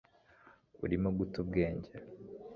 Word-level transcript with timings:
urimo 0.83 1.09
guta 1.17 1.35
ubwenge 1.43 1.91